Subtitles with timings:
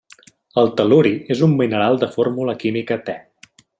[0.61, 3.17] El tel·luri és un mineral de fórmula química Te.